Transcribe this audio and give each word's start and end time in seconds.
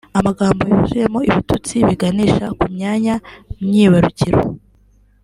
Amagambo 0.19 0.61
yuzuyemo 0.69 1.19
ibitutsi 1.29 1.75
biganisha 1.87 2.45
ku 2.59 2.65
myanya 2.75 3.15
myibarukiro 3.65 4.41